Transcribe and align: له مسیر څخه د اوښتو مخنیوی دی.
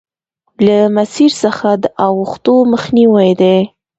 له 0.65 0.77
مسیر 0.95 1.31
څخه 1.43 1.69
د 1.83 1.85
اوښتو 2.05 2.53
مخنیوی 2.73 3.31
دی. 3.41 3.59